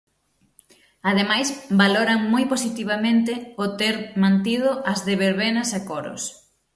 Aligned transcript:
Ademais, 1.09 1.47
valoran 1.81 2.19
moi 2.33 2.43
positivamente 2.53 3.33
o 3.63 3.65
ter 3.79 3.95
mantido 4.23 4.67
as 4.91 4.99
de 5.07 5.13
verbenas 5.25 5.69
e 5.77 5.81
coros. 5.89 6.23